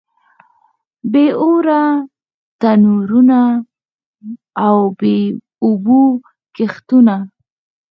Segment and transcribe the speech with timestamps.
[1.11, 1.83] بې اوره
[2.61, 3.41] تنورونه
[4.65, 5.17] او بې
[5.63, 6.01] اوبو
[6.55, 7.15] کښتونه.